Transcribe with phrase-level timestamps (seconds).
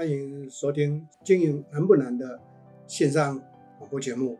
[0.00, 2.40] 欢迎收听《经营难不难》的
[2.86, 3.38] 线上
[3.78, 4.38] 广播节目，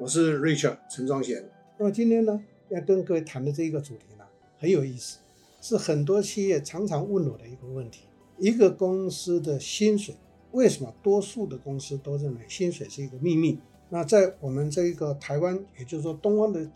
[0.00, 1.48] 我是 Richard 陈庄贤。
[1.78, 4.24] 那么今天呢，要跟各位谈的这一个主题呢，
[4.58, 5.20] 很有意思，
[5.60, 10.16] 是很多企业常常问我的一个问题：一个公司的薪水，
[10.50, 13.60] 为什么多数的公司都认为薪水是一个秘密？
[13.90, 16.68] 那在我们这一个台湾，也就是说东方的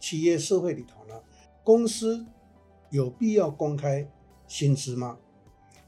[0.00, 1.20] 企业社会里头呢，
[1.62, 2.24] 公司
[2.88, 4.10] 有必要公开
[4.48, 5.18] 薪资吗？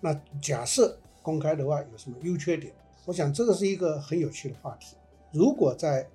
[0.01, 2.73] 那假设公开的话，有什么优缺点？
[3.05, 4.97] 我想这个是一个很有趣的话题。
[5.31, 6.09] 如果在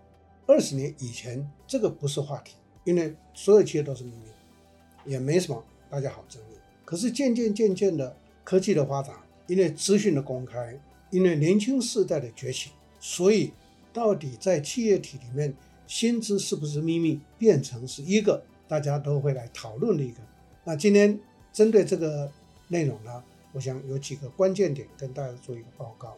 [0.48, 6.56] 二十年以前，这个不是话题，因为所有企业都是秘密，也没什么大家好争议。
[6.84, 10.76] 可是渐渐渐渐的，科技的发展，因为资讯的公开，
[11.12, 13.54] 因为年轻世代的崛起，所以
[13.94, 15.54] 到底在企业体里面，
[15.86, 20.18] 薪资是不是秘密，变成是一个大家都会来讨论的一个。
[20.64, 21.20] 那今天
[21.52, 22.32] 针对这个
[22.70, 26.18] 内容呢，我想有几个关键点跟大家做一个报告。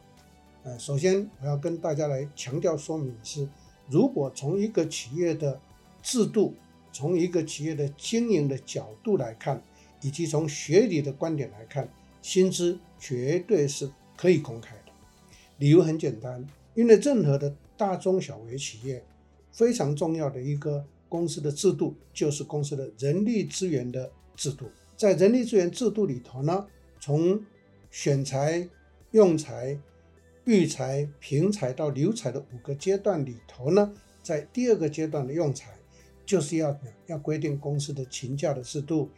[0.63, 3.47] 呃，首先我要跟大家来强调说明的是，
[3.87, 5.59] 如果从一个企业的
[6.01, 6.55] 制度，
[6.91, 9.61] 从一个企业的经营的角度来看，
[10.01, 11.87] 以及从学理的观点来看，
[12.21, 14.91] 薪资绝对是可以公开的。
[15.57, 19.03] 理由很简单，因为任何的大中小微企业，
[19.51, 24.65] 非常重要的一个公司的制度，就是公司的人力资源的制度。
[24.97, 26.65] 在人力资源制度里头呢，
[27.05, 27.39] 从
[27.91, 28.67] 选材、
[29.11, 29.77] 用材、
[30.45, 35.69] 育才、评材到留才的五个阶段里头呢，在第二个阶段的用材，
[36.25, 39.11] 就是要要规定公司的勤假的制度，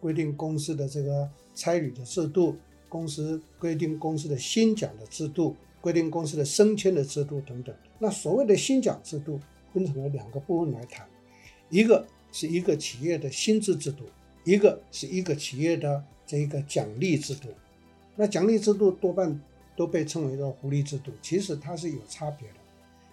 [0.00, 2.56] 规定公司的这个差旅的制度，
[2.88, 7.76] 公司规定公司的薪奖的制度，规定公司的升迁的制度等等。
[7.98, 9.38] 那所谓的薪奖制度
[9.74, 11.06] 分成了两个部分来谈，
[11.68, 14.04] 一个是一个企业的薪资制度，
[14.42, 16.02] 一个是一个企业的。
[16.26, 17.48] 这一个奖励制度，
[18.16, 19.40] 那奖励制度多半
[19.76, 22.54] 都被称为叫福利制度，其实它是有差别的，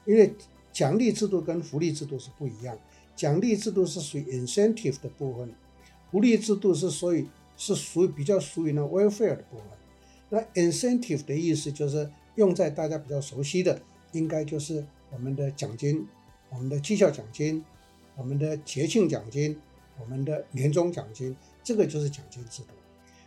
[0.06, 0.33] 因为
[0.72, 2.78] 奖励制度跟福利制度是不一样，
[3.16, 5.53] 奖励制度是属于 incentive 的部分，
[6.09, 9.68] 福利制度是属于是属于比较属于呢 welfare 的部分。
[10.29, 13.79] 那 incentive 的意思就是用在大家比较熟悉的，
[14.13, 16.07] 应该就是我们的奖金、
[16.50, 17.63] 我们的绩效奖金、
[18.16, 19.56] 我们的节庆奖金、
[20.00, 22.69] 我们的年终奖金，这个就是奖金制度。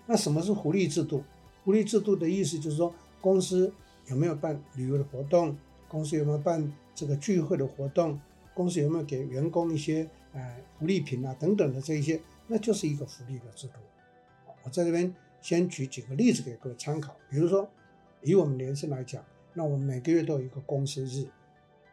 [0.06, 1.22] 那什么是福利制度？
[1.64, 3.72] 福利制度的意思就是说，公司
[4.06, 5.56] 有没有办旅游的活动？
[5.88, 8.20] 公司有没有办这个聚会的活动？
[8.54, 12.20] 公司有没有给员工一些呃福利品啊等等的这一些？
[12.46, 13.74] 那就是一个福利的制度。
[14.62, 17.16] 我在这边先举几个例子给各位参考。
[17.28, 17.68] 比如说，
[18.22, 19.24] 以我们联圣来讲，
[19.54, 21.26] 那我们每个月都有一个公司日，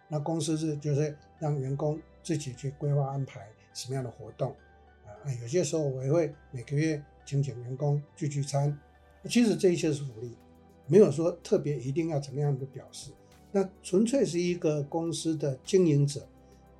[0.07, 4.55] 那公司日就是让员工自己去规划安排什么样的活动
[5.03, 5.09] 啊。
[5.41, 7.03] 有些时候我也会每个月。
[7.25, 8.77] 请请员工聚聚餐，
[9.29, 10.35] 其实这一切是福利，
[10.87, 13.11] 没有说特别一定要怎么样的表示，
[13.51, 16.27] 那纯粹是一个公司的经营者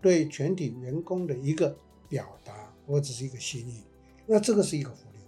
[0.01, 1.75] 对全体员工的一个
[2.09, 3.83] 表达或者是一个心意，
[4.25, 5.19] 那这个是一个福利。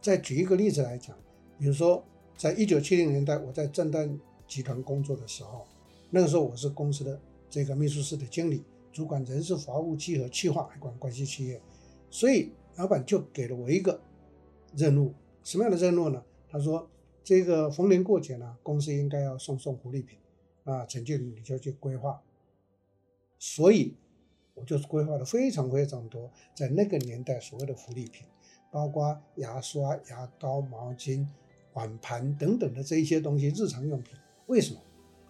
[0.00, 1.16] 再举一个例子来讲，
[1.58, 2.04] 比如说
[2.36, 5.66] 在一九七零年代，我在正旦集团工作的时候，
[6.10, 8.62] 那个时候我是公司的这个秘书室的经理，
[8.92, 11.60] 主管人事、法务、稽核、企划，还管关系企业，
[12.10, 14.00] 所以老板就给了我一个。
[14.74, 16.22] 任务什么样的任务呢？
[16.48, 16.88] 他说
[17.24, 20.18] ：“这个逢年过节呢，公司应该要送送福利品
[20.64, 22.22] 啊，陈经理你就去规划。”
[23.38, 23.96] 所以，
[24.54, 28.26] 我就是规划了非常非常多，在那个年代所谓的福利品，
[28.70, 31.26] 包括牙刷、牙膏、毛巾、
[31.72, 34.16] 碗盘等等的这一些东西，日常用品。
[34.46, 34.80] 为什么？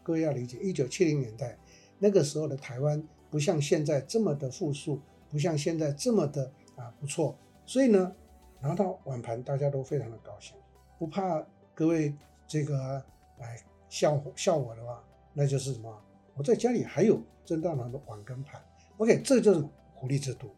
[0.03, 1.59] 各位要理解，一九七零年代
[1.99, 8.15] 那个时候的台湾不像现在这么的富庶，不像现在这么的啊不错，所以呢。
[8.63, 10.55] 拿到碗盘，大家都非常的高兴，
[10.97, 12.15] 不怕各位
[12.47, 13.03] 这个
[13.39, 15.03] 来笑笑我的话，
[15.35, 15.93] 那就是什么？
[16.37, 18.63] 我在家里还有正当的碗跟盘。
[18.99, 19.61] OK，这就是
[20.01, 20.49] 福利制度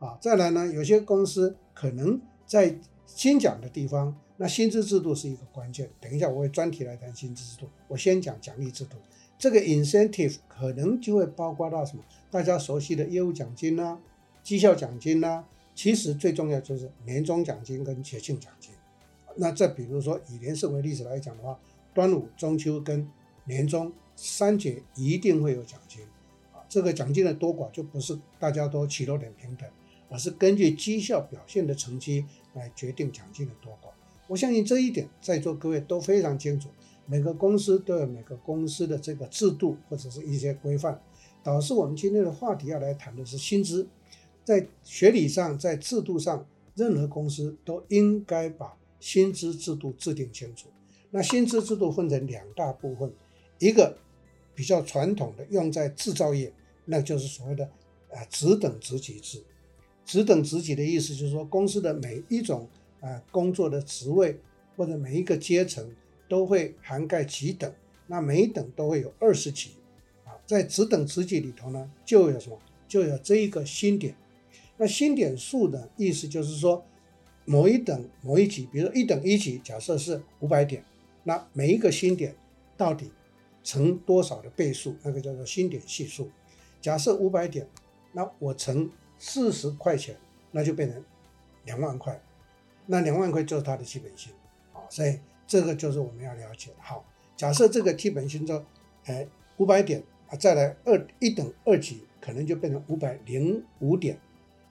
[0.00, 0.18] 啊。
[0.20, 2.76] 再来呢，有些公司可能在
[3.06, 5.88] 薪奖的地方，那薪资制度是一个关键。
[6.00, 7.68] 等一下我会专题来谈薪资制度。
[7.86, 8.96] 我先讲奖励制度，
[9.38, 12.02] 这个 incentive 可能就会包括到什么？
[12.28, 13.98] 大家熟悉的业务奖金呐，
[14.42, 15.44] 绩效奖金呐。
[15.76, 18.72] 其实最重要就是年终奖金跟节庆奖金。
[19.36, 21.60] 那再比如说以联圣为例子来讲的话，
[21.94, 23.06] 端午、中秋跟
[23.44, 26.02] 年终三节一定会有奖金
[26.54, 26.64] 啊。
[26.66, 29.68] 这个奖金的多寡就不是大家都起落点平等，
[30.08, 32.24] 而是根据绩效表现的成绩
[32.54, 33.90] 来决定奖金的多寡。
[34.26, 36.70] 我相信这一点在座各位都非常清楚。
[37.04, 41.00] 每个公司都有每个公司的这个制度或者是一些规范，
[41.44, 43.86] 导致我们今天的话题要来谈的是薪资。
[44.46, 46.46] 在学理上，在制度上，
[46.76, 50.68] 任何公司都应该把薪资制度制定清楚。
[51.10, 53.12] 那薪资制度分成两大部分，
[53.58, 53.98] 一个
[54.54, 56.52] 比较传统的用在制造业，
[56.84, 57.64] 那就是所谓的
[58.12, 59.42] 啊职等职级制。
[60.04, 62.68] 职等职级的意思就是说，公司的每一种
[63.00, 64.38] 啊工作的职位
[64.76, 65.90] 或者每一个阶层
[66.28, 67.72] 都会涵盖几等，
[68.06, 69.70] 那每一等都会有二十级
[70.24, 72.56] 啊，在职等职级里头呢，就有什么？
[72.86, 74.14] 就有这一个薪点。
[74.78, 76.84] 那星点数的意思就是说，
[77.44, 80.84] 某一等某一级，比如说一等一级，假设是五百点。
[81.24, 82.36] 那每一个星点
[82.76, 83.10] 到底
[83.64, 84.94] 乘多少的倍数？
[85.02, 86.30] 那个叫做星点系数。
[86.80, 87.66] 假设五百点，
[88.12, 90.16] 那我乘四十块钱，
[90.52, 91.04] 那就变成
[91.64, 92.20] 两万块。
[92.86, 94.32] 那两万块就是它的基本薪。
[94.72, 96.76] 好，所以这个就是我们要了解的。
[96.80, 97.04] 好，
[97.36, 98.62] 假设这个基本薪就
[99.06, 99.26] 哎
[99.56, 104.20] 五百点啊，再来二一等二级，可能就变成五百零五点。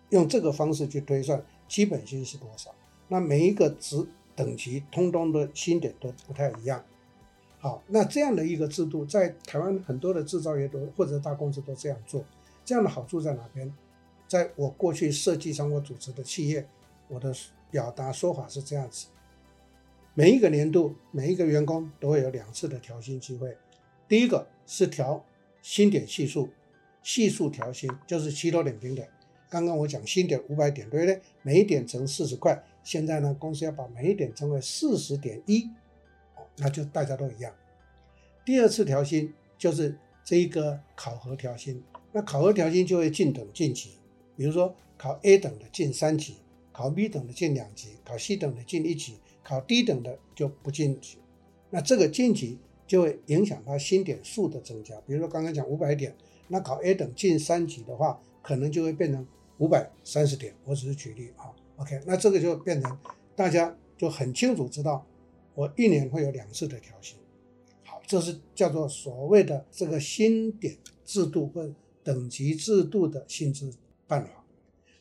[0.10, 2.74] 用这个方式去推算基本薪是多少？
[3.08, 4.08] 那每一个职。
[4.38, 6.84] 等级通通的薪点都不太一样，
[7.58, 12.22] 好，那这样的一个制度在台湾很多的制造业都或者大公司都这样做，
[12.66, 13.74] 这样的好处在哪边？
[14.28, 16.68] 在我过去设计上我组织的企业，
[17.08, 17.34] 我的
[17.72, 19.08] 表达说法是这样子：
[20.14, 23.58] 每一个年度每一个员工都会有两次的调薪机会，
[24.06, 25.24] 第一个是调
[25.62, 26.50] 薪点系数，
[27.02, 29.08] 系数调薪就是七多点平点。
[29.50, 31.22] 刚刚我讲新点五百点，对不对？
[31.42, 32.64] 每一点乘四十块。
[32.84, 35.70] 现在呢，公司要把每一点乘为四十点一，
[36.58, 37.52] 那就大家都一样。
[38.46, 41.82] 第二次调薪就是这一个考核调薪，
[42.12, 43.92] 那考核调薪就会进等晋级，
[44.38, 46.36] 比如说考 A 等的进三级，
[46.72, 51.18] 考 B 等的进两级，考 C 等的进一级，考 D 等的就不晋级。
[51.72, 54.94] 那这个晋级就会影响它薪点数的增加。
[55.08, 56.16] 比如说刚刚讲五百点，
[56.48, 59.26] 那考 A 等进三级的话，可能就会变成
[59.58, 60.54] 五百三十点。
[60.66, 61.50] 我只是举例啊。
[61.78, 62.98] OK，那这个就变成
[63.36, 65.06] 大家就很清楚知道，
[65.56, 67.18] 我一年会有两次的调薪。
[67.84, 71.70] 好，这是叫做所谓的这个薪点制度或
[72.04, 73.74] 等级制度的薪资
[74.08, 74.46] 办法。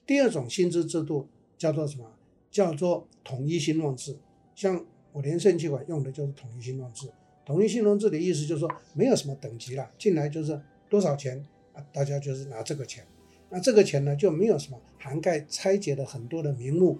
[0.06, 2.10] 第二种薪资制度叫做什么？
[2.50, 4.16] 叫做统一薪俸制。
[4.54, 7.08] 像我联圣企管用的就是统一薪俸制。
[7.44, 13.06] 统一薪俸制的意思就是说，没有什么等级了，进来就是多少钱啊，大家就是拿这个钱。
[13.54, 16.98] 那这个钱呢，就没有什么涵盖拆解的很多的名目，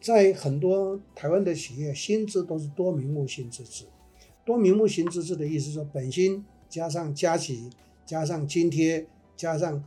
[0.00, 3.84] 在很多台湾的企业，薪资都是多名目薪资制。
[4.42, 7.68] 多名目薪资制的意思说，本薪加上加给，
[8.06, 9.84] 加上津贴，加上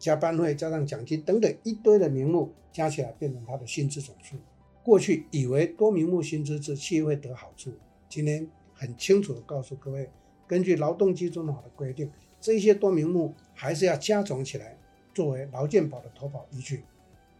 [0.00, 4.34] 加班费，加上奖金等等一堆的名目，加起来变成他的薪资总数。
[4.82, 7.70] 过去以为多名目薪资制企业会得好处，
[8.08, 10.10] 今天很清楚的告诉各位，
[10.48, 12.10] 根据劳动基准法的规定，
[12.40, 14.76] 这些多名目还是要加总起来。
[15.14, 16.84] 作为劳健保的投保依据，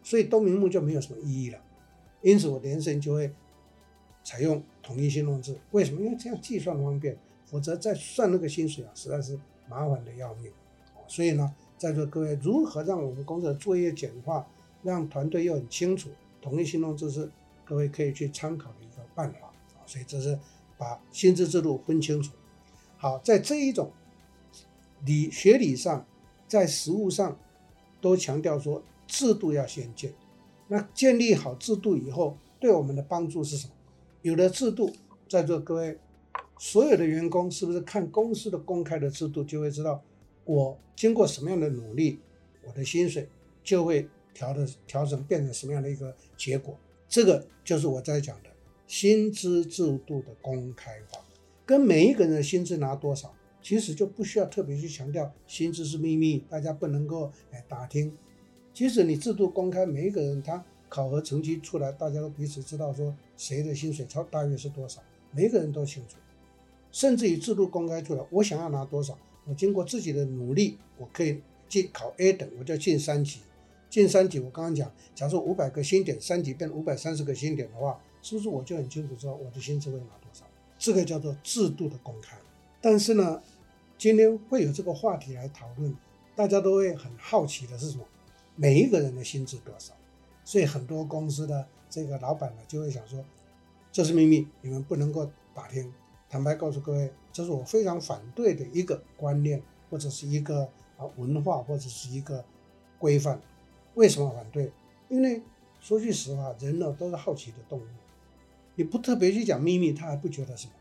[0.02, 1.58] 所以东明目就没有什么意义了。
[2.22, 3.30] 因此，我联圣就会
[4.22, 5.58] 采用统一薪俸制。
[5.72, 6.00] 为什么？
[6.00, 9.38] 因为这样计算方便，否则再算那个薪水啊，实在是
[9.68, 10.50] 麻烦的要命。
[11.06, 14.46] 所以呢，在座各位如何让我们公司的作业简化，
[14.82, 16.08] 让团队又很清楚，
[16.40, 17.30] 统一薪俸制是
[17.64, 19.52] 各位可以去参考的一个办法。
[19.84, 20.38] 所以这是
[20.78, 22.32] 把薪资制度分清楚。
[22.96, 23.92] 好，在这一种
[25.04, 26.06] 理学理上，
[26.48, 27.36] 在实务上。
[28.04, 30.12] 都强调说制度要先建，
[30.68, 33.72] 那建立好制度以后，对我们的帮助是什么？
[34.20, 34.92] 有了制度，
[35.26, 35.98] 在座各位
[36.58, 40.02] 所有的员工是不是看公司的公开的制度，就会知道
[40.44, 42.18] 我经过什么样的努力，
[42.66, 43.26] 我的薪水
[43.62, 46.78] 就会调的调整变成什么样的一个结果？
[47.08, 48.50] 这个就是我在讲的
[48.86, 51.24] 薪资制度的公开化，
[51.64, 53.34] 跟每一个人的薪资拿多少。
[53.64, 58.12] 其实就不需要特别去强调薪资是秘密，大家不能够来打听。
[58.74, 66.18] 即使你制度公开，每一个人他考核成绩出来，大家都彼此知道说谁的薪水超大约是多少，每一个人都清楚。
[66.92, 73.40] 甚至于制度公开出来，我想要拿多少，我经过自己的努力，我可以进考 A 等，我就进三级。
[73.88, 80.44] 进三级，我刚刚讲，假设五百个薪点，三级变五百三十个薪点的话，是不是我就很清楚知道我的薪资会拿多少？
[80.78, 82.36] 这个叫做制度的公开。
[82.80, 83.40] 但是呢，
[83.96, 85.96] 今天会有这个话题来讨论，
[86.34, 88.04] 大家都会很好奇的是什么？
[88.56, 89.94] 每一个人的薪资多少？
[90.44, 93.24] 所以很多公司的这个老板呢，就会想说，
[93.90, 95.90] 这是秘密，你们不能够打听。
[96.28, 102.44] 坦白告诉各位，这是我非常反对的一个观念，或者是一个啊文化，或者是一个
[102.98, 103.40] 规范。
[103.94, 104.70] 为什么反对？
[105.08, 105.40] 因为
[105.80, 107.84] 说句实话，人呢都是好奇的动物，
[108.74, 110.72] 你不特别去讲秘密，他还不觉得什么；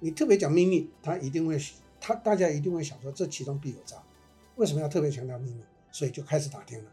[0.00, 1.60] 你特别讲秘密，他一定会。
[2.04, 3.96] 他大家一定会想说，这其中必有诈，
[4.56, 5.62] 为什么要特别强调秘密？
[5.92, 6.90] 所以就开始打听了。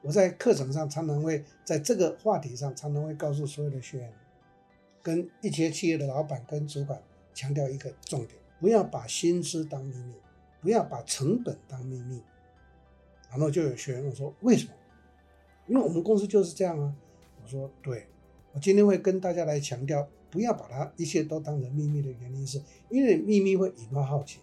[0.00, 4.12] 我在课程上常常会在这个话题上常常会告诉所有的学员，
[5.00, 7.00] 跟一些企业的老板跟主管
[7.32, 10.14] 强调一个重点：不要把薪资当秘密，
[10.60, 12.20] 不要把成本当秘密。
[13.30, 14.72] 然后就有学员问说：“为什么？”
[15.68, 16.92] 因为我们公司就是这样啊。
[17.42, 18.06] 我说：“对，
[18.52, 24.40] 我今天会跟大家来强调，不要把它一切都当成秘密的原因是，因为秘密会引发好奇。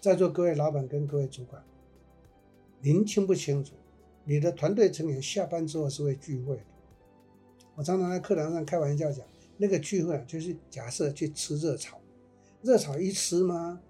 [0.00, 1.60] 在座各位老板跟各位主管，
[2.80, 3.74] 您清不清楚，
[4.24, 6.62] 你的团队成员下班之后是会聚会的？
[7.74, 9.26] 我常常在课堂上开玩笑讲。”
[9.58, 11.98] 那个聚会啊，就是假设去吃热炒，
[12.60, 13.80] 热炒一吃嘛，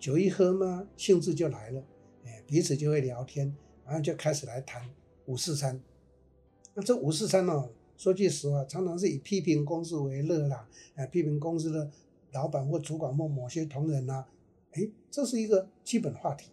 [0.00, 1.80] 酒一喝嘛，兴致就来了，
[2.24, 4.90] 哎，彼此就会聊天，然后就开始来谈
[5.26, 5.80] 五四三。
[6.74, 11.90] 那这五四三呢，说句实话，常常是以批评公司为乐啦，哎，批评公司的
[12.32, 14.28] 老板或主管或某些同仁呐、啊，
[14.72, 16.50] 哎，这是一个基本话题。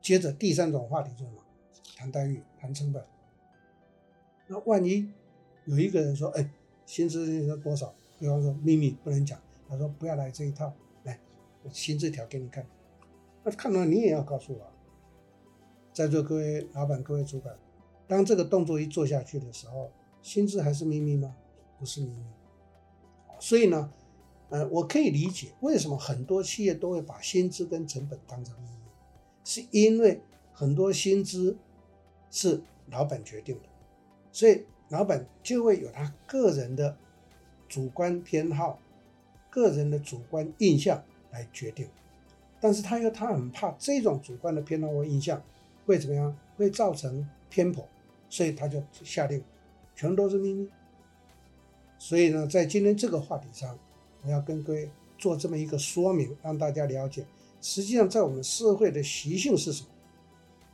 [0.00, 1.42] 接着第三种话题就是什么？
[1.96, 3.04] 谈待遇，谈成本。
[4.46, 5.10] 那万一
[5.66, 6.50] 有一个人说，哎。
[6.86, 7.94] 薪资是多少？
[8.18, 9.38] 比方说秘密不能讲。
[9.68, 11.20] 他说不要来这一套，来，
[11.62, 12.66] 我薪资条给你看。
[13.44, 14.60] 那看到你也要告诉我。
[15.92, 17.54] 在座各位老板、各位主管，
[18.06, 19.90] 当这个动作一做下去的时候，
[20.22, 21.34] 薪资还是秘密吗？
[21.78, 22.24] 不是秘密。
[23.38, 23.92] 所以呢，
[24.50, 28.90] 呃，我可以理解为什么很多企业都会把薪资跟成本当成秘密，
[29.44, 30.20] 是因为
[30.52, 31.56] 很多薪资
[32.30, 33.68] 是老板决定的，
[34.32, 34.64] 所以。
[34.90, 36.96] 老板就会有他个人的
[37.68, 38.80] 主观偏好、
[39.50, 41.86] 个人的主观印象来决定，
[42.58, 45.42] 但是他又他很怕这种主观的偏好或印象
[45.84, 47.86] 会怎么样，会造成偏颇，
[48.30, 49.44] 所以他就下令
[49.98, 50.70] 全都是秘密。
[51.98, 53.76] 所以呢，在今天这个话题上，
[54.22, 54.88] 我要跟各位
[55.18, 57.26] 做这么一个说明，让大家了解，
[57.60, 59.88] 实际上在我们社会的习性是什么。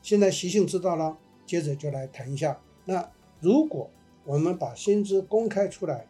[0.02, 1.16] 现在习性知道了，
[1.46, 3.90] 接着就来谈一下，那如果
[4.26, 6.06] 我们把薪资公开出来，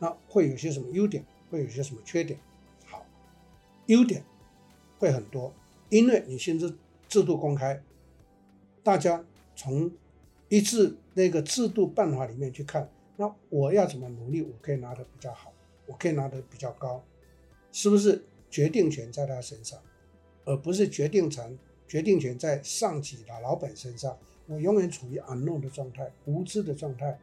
[0.00, 1.24] 那会有些什么优点？
[1.48, 2.40] 会有些什么缺点？
[2.84, 3.06] 好，
[3.86, 4.24] 优点
[4.98, 5.52] 会很多，
[5.90, 6.76] 因为你薪资
[7.08, 7.80] 制度公开，
[8.82, 9.92] 大家从
[10.52, 15.50] 一致那个制度办法里面去看，那我要怎么努力，我可以拿得比较好，
[15.86, 17.02] 我可以拿得比较高，
[17.72, 19.80] 是不是决定权在他身上，
[20.44, 24.18] 而不是决定权决定权在上级的老板身上？
[24.46, 27.18] 我永远处于 unknown 的状态，无知的状态。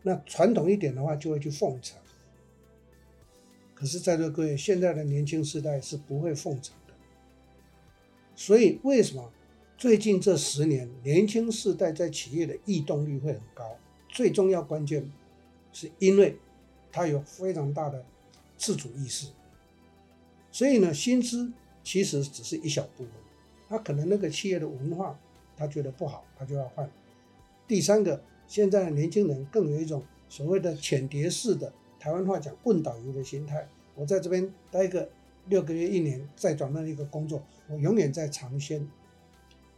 [0.00, 1.98] 那传统一点的话，就会去奉承。
[3.74, 6.94] 可是，在座各位，现在的年轻世代是不会奉承的。
[8.34, 9.30] 所以，为什么
[9.84, 13.76] 最近这十年，年轻世代在企业的异动率会很高？
[14.08, 15.12] 最重要关键，
[15.74, 16.38] 是因为
[16.90, 18.02] 他有非常大的
[18.56, 19.26] 自主意识。
[20.50, 23.08] 所以呢，薪资其实只是一小部分。
[23.68, 25.18] 他可能那个企业的文化，
[25.54, 26.90] 他觉得不好，他就要换。
[27.68, 28.22] 第三个。
[28.48, 33.68] 现在的年轻人更有一种所谓的浅碟式的台湾话讲“问导游”的心态。
[33.94, 35.10] 我在这边待个
[35.48, 38.88] 六个月、一年，再转换一个工作，我永远在尝鲜。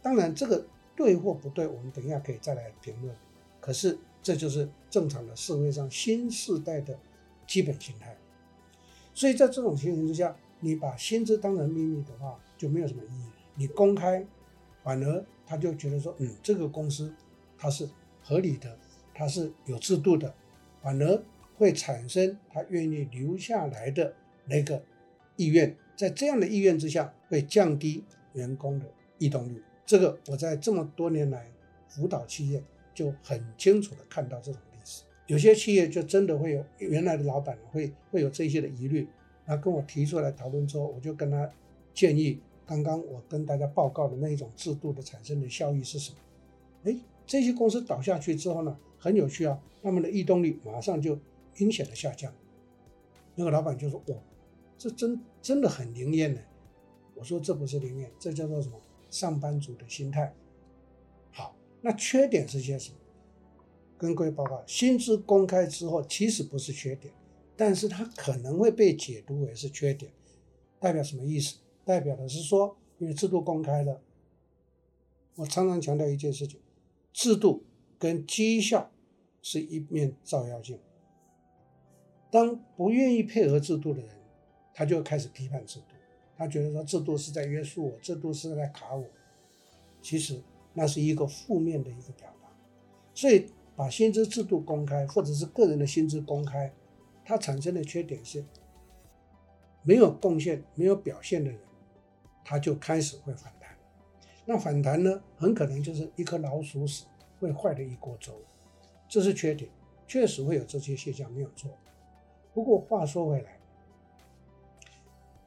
[0.07, 3.13] 当然，这个对或不对，我们等一下可以再来评论。
[3.59, 6.97] 可是，这就是正常的社会上新时代的
[7.45, 8.15] 基本心态。
[9.13, 13.25] 所以在这种情形之下，你把薪资当成秘密的话，就没有什么意义。
[13.55, 14.25] 你公开，
[14.81, 17.13] 反而他就觉得说，嗯，这个公司
[17.57, 17.89] 它是。
[18.23, 18.77] 合理的，
[19.13, 20.33] 它是有制度的，
[20.81, 21.23] 反而
[21.57, 24.13] 会产生他愿意留下来的
[24.45, 24.81] 那个
[25.35, 25.75] 意愿。
[25.97, 28.85] 在这样的意愿之下，会降低员工的
[29.17, 29.61] 异动率。
[29.87, 31.49] 这个我在这么多年来
[31.87, 32.63] 辅导企业
[32.93, 35.01] 就很清楚的看到这种例子。
[35.25, 39.07] 有些企业就真的会有原来的老板会会有这些的疑虑，
[39.45, 41.49] 他跟我提出来讨论之后，我就跟他
[41.93, 46.17] 建议，刚刚我跟大家报告的那一种制度的产生的效益是什么？
[46.83, 46.99] 诶。
[47.25, 51.19] 这些公司倒下去之后呢，很有趣啊，他们的异动率马上就
[51.57, 52.33] 明显的下降。
[53.35, 54.15] 那个老板就说：“哇，
[54.77, 56.39] 这真真的很灵验呢。”
[57.15, 58.79] 我说：“这不是灵验，这叫做什么？
[59.09, 60.33] 上班族的心态。”
[61.31, 62.97] 好，那缺点是些什么？
[63.97, 67.13] 跟各位报告，薪资公开之后其实不是缺点，
[67.55, 70.11] 但是它可能会被解读为是缺点，
[70.79, 71.57] 代表什么意思？
[71.83, 74.01] 代表的是说，因为制度公开了，
[75.35, 76.59] 我常常强调一件事情。
[77.11, 77.65] 制度
[77.97, 78.91] 跟绩效
[79.41, 80.79] 是一面照妖镜。
[82.29, 84.09] 当不愿意配合制度的人，
[84.75, 85.95] 他就开始批判制度，
[86.37, 89.03] 他觉得说制度是在约束我，制度是在卡我。
[90.01, 90.39] 其实
[90.73, 92.47] 那是一个负面的一个表达。
[93.13, 96.71] 所以把薪资制度公开，或者是个人的薪资公开，
[97.25, 98.45] 它产生的缺点是，
[99.83, 101.59] 没有贡献、没有表现的人，
[102.45, 103.75] 他就开始会反弹。
[104.45, 107.05] 那反弹呢，很可能就是一颗老鼠屎
[107.39, 108.33] 会坏了一锅粥，
[109.09, 109.69] 这是缺点，
[110.07, 111.71] 确实会有这些现象，没有错。
[112.53, 113.56] 不过话说回来，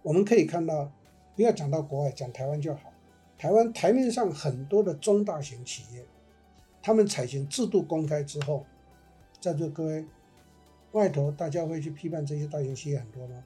[0.02, 0.90] 我们可以看到，
[1.36, 2.92] 不要讲到国外，讲台湾就好。
[3.38, 6.04] 台湾台面上很多的中大型企业，
[6.82, 8.66] 他们采行制度公开之后，
[9.40, 10.04] 在座各位，
[10.92, 13.42] 外头大家会去批判这些大型企业很多吗？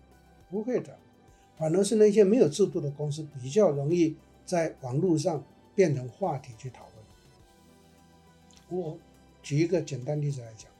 [0.50, 0.96] 不会的，
[1.56, 5.44] 反而是那些没有制度的公司比较容易在网络上
[5.74, 6.84] 变成话题去讨
[8.70, 8.82] 论。
[8.82, 8.98] 我
[9.42, 10.70] 举一个简单例子来讲，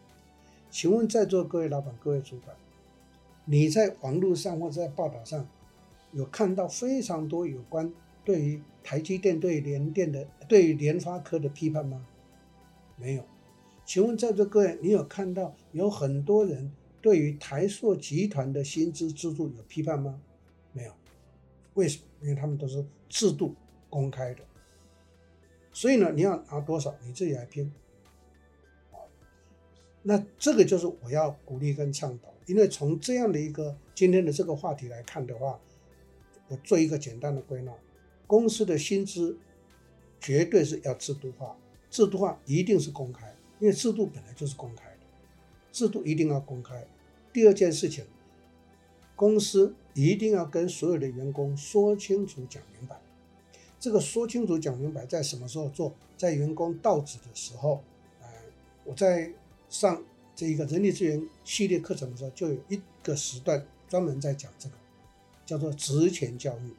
[0.71, 2.57] 请问在座各位老板、各位主管，
[3.45, 5.47] 你在网络上或者在报道上
[6.15, 7.93] 有看到非常多有关？
[8.25, 12.07] 对于台积电、对于联电的、对于联发科的批判吗？
[12.97, 13.25] 没有。
[13.85, 20.19] 请问在座各位，你有看到有很多人对于台塑集团的薪资制度有批判吗？
[20.73, 20.93] 没有。
[21.75, 22.05] 为什么？
[22.23, 23.55] 因为他们都是制度
[23.91, 24.41] 公开的。
[25.73, 27.71] 所以呢，你要拿多少，你自己来拼。
[30.03, 35.59] 那这个就是我要鼓励跟倡导，因为从这样的一个今天的这个话题来看的话，
[36.49, 37.73] 我做一个简单的归纳。
[38.27, 39.39] 公司的薪资
[40.21, 41.57] 绝对是要制度化，
[41.91, 45.01] 制度化一定是公开，因为制度本来就是公开的，
[45.71, 46.87] 制度一定要公开。
[47.33, 48.05] 第二件事情，
[49.15, 52.99] 公司一定要跟所有的员工说清楚、讲明白。
[53.79, 55.95] 这个说清楚、讲明白，在什么时候做？
[56.17, 57.83] 在员工到职的时候。
[58.23, 58.29] 呃，
[58.85, 59.31] 我在
[59.69, 60.03] 上
[60.35, 64.75] 这一个人力资源系列课程的时候，就有一个时段专门在讲这个，
[65.45, 66.75] 叫做职前教育。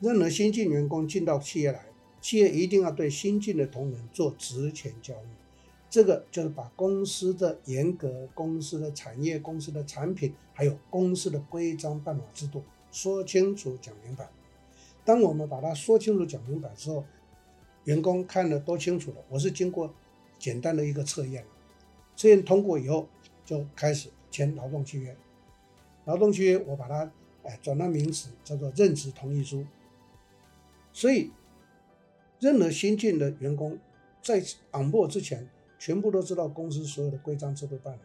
[0.00, 1.86] 任何新进员工进到企业来，
[2.20, 5.26] 企业一定要对新进的同仁做职前教育。
[5.88, 14.30] 这个就是把公司的严格、公司的产业、公司的产品，还有公司的规章办法制度说清楚、讲明白。
[15.04, 17.04] 当我们把它说清楚、讲明白之后，
[17.84, 19.16] 员工看得都清楚了。
[19.28, 19.92] 我是经过
[20.38, 21.44] 简单的一个测验，
[22.16, 23.06] 测验通过以后，
[23.44, 25.14] 就开始签劳动契约。
[26.06, 27.12] 劳动契约我把它
[27.44, 29.64] 哎转到名词，叫做任职同意书。
[30.92, 31.30] 所以，
[32.40, 33.78] 任何新进的员工
[34.22, 34.40] 在
[34.72, 38.04] on board 之前，全部都知道公司所有的规章制度办法，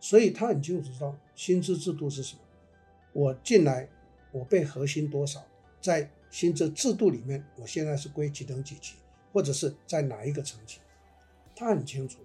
[0.00, 2.40] 所以他很清楚知道薪资制度是什么。
[3.12, 3.88] 我进来，
[4.32, 5.44] 我被核心多少，
[5.80, 8.94] 在薪资制度里面，我现在是归几等几级，
[9.32, 10.78] 或者是在哪一个层级，
[11.56, 12.18] 他很清楚。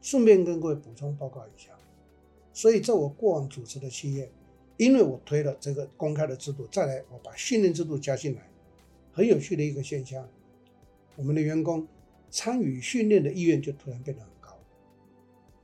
[0.00, 1.70] 顺便跟各位补充报告一下，
[2.52, 4.30] 所以在我过往主持的企业，
[4.78, 8.48] 因为我推了这个公开的制度，再来我把训练制度加进来。
[9.12, 10.26] 很有趣的一个现象，
[11.16, 11.86] 我们的员工
[12.30, 14.56] 参与训练的意愿就突然变得很高。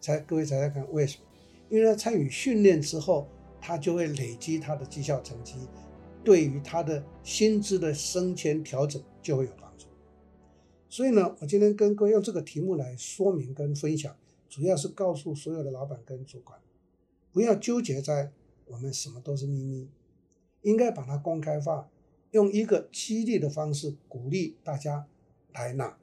[0.01, 1.25] 才各位猜猜看为什么？
[1.71, 3.29] 因为他参与训练之后，
[3.61, 5.55] 他就会累积他的绩效成绩，
[6.25, 9.87] 对于他的薪资的升迁调整就会有帮助。
[10.89, 14.17] 所以呢，我今天跟各位用这个题目来说明跟分享，
[14.49, 16.59] 主要是告诉所有的老板跟主管，
[17.33, 18.33] 不要纠结在
[18.67, 19.89] 我们什么都是秘密，
[20.63, 21.89] 应该把它公开化。
[22.31, 25.07] 用一个激励的方式鼓励大家
[25.53, 25.97] 来拿，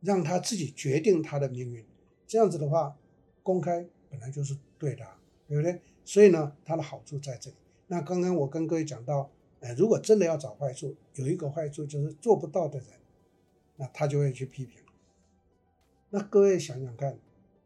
[0.00, 1.86] 让他自己决定他的命运。
[2.26, 2.98] 这样子的话，
[3.44, 5.06] 公开本来就是对的，
[5.46, 5.80] 对不对？
[6.04, 7.56] 所以呢，它的好处在这里。
[7.86, 12.88] 那刚刚我跟各位讲到，呃，如果真的要找坏处，有一个坏处就是做不到的人，
[13.76, 14.82] 那他就会去批评。
[16.10, 17.16] 那各位想想看，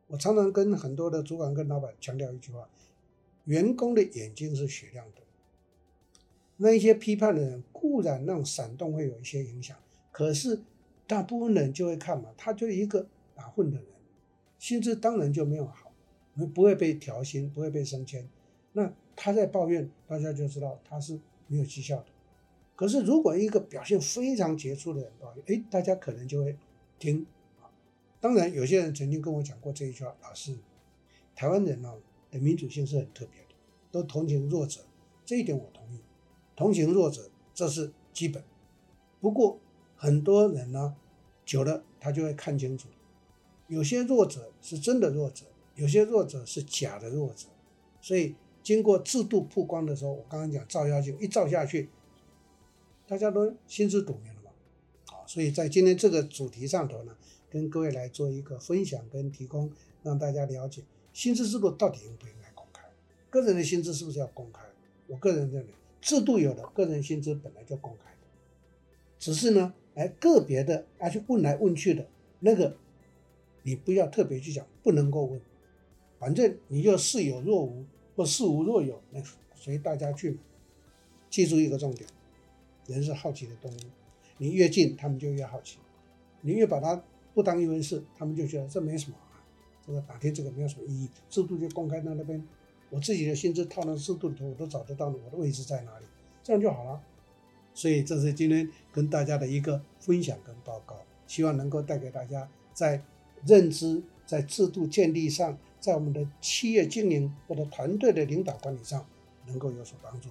[0.09, 2.69] 我常常跟很多的主管跟老板强调一句话：
[3.47, 5.23] 员工的眼睛是雪亮的。
[6.59, 9.77] 那一些批判的人固然那种闪动会有一些影响，
[10.13, 10.61] 可是
[11.07, 13.87] 大部分人就会看嘛，他就是一个打混的人，
[14.59, 15.93] 薪资当然就没有好，
[16.55, 18.27] 不会被调薪，不会被升迁。
[18.73, 22.07] 那他在抱怨，大家就知道他是没有绩效的。
[22.75, 26.57] 可是如果一个表现非常杰出的人抱怨，哎，大家可能就会
[26.99, 27.27] 听。
[28.19, 30.57] 当然，有些人曾经跟我讲过这一句话，老师，
[31.35, 31.95] 台湾人呢
[32.39, 33.55] 民主性是很特别的，
[33.91, 34.81] 都同情弱者，
[35.25, 36.01] 这一点我同意。
[36.55, 38.43] 同情弱者，这是基本。
[39.21, 39.59] 不过
[39.97, 40.97] 很多人呢，
[41.45, 42.89] 久了他就会看清楚，
[43.69, 45.45] 有些弱者是真的弱者，
[45.75, 47.49] 有些弱者是假的弱者。
[48.01, 51.89] 所以经过制度曝光的时候，我刚刚讲照妖镜一照下去，
[53.07, 54.51] 大家都心知肚明了嘛。
[55.07, 57.17] 好，所以在今天这个主题上头呢，
[57.51, 59.71] 跟各位来做一个分享跟提供，
[60.03, 60.83] 让大家了解
[61.17, 62.83] 薪资制度到底应不应该公开，
[63.31, 64.61] 个人的薪资是不是要公开？
[65.07, 65.73] 我个人认为。
[65.99, 68.19] 制度有的，个人薪资本来就公开的，
[69.19, 72.07] 只是呢，哎，个别的啊去问来问去的
[72.41, 72.77] 那个，
[73.63, 75.41] 你不要特别去讲，不能够问，
[76.19, 79.23] 反正你就似有若无或似无若有，那
[79.55, 80.39] 随大家去。
[81.31, 82.07] 记住一个重点，
[82.87, 83.79] 人是好奇的动物，
[84.37, 85.79] 你越近，他们就越好奇，
[86.43, 87.03] 你越把它
[87.33, 89.17] 不当一回事，他们就觉得这没什么，
[89.87, 92.43] 这个打听这个没有什么意义，制度就公开在那边，
[92.91, 96.07] 我自己的薪资套到制度里头，我都找得到我的位置在哪里，
[96.43, 97.01] 这样就好了。
[97.73, 100.97] 所以这是今天跟大家的一个分享跟报告，
[101.27, 103.03] 希望能够带给大家在
[103.45, 109.07] 认知、在制度建立上，在我们的企业经营或者团队的领导管理上
[109.47, 110.31] 能够有所帮助。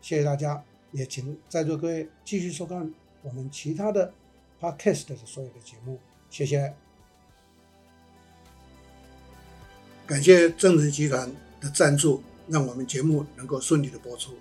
[0.00, 4.12] 谢谢大家，也请在座各位继续收看我们其他的
[4.60, 5.98] Podcast 的所有的节目。
[6.28, 6.74] 谢谢，
[10.10, 14.32] 感谢正直集团的赞助，让我们节目能够顺利的播出。